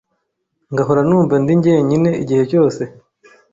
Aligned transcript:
ngahora 0.71 1.01
numva 1.07 1.33
ndi 1.41 1.53
njyenyine 1.57 2.11
igihe 2.23 2.43
cyose, 2.51 2.81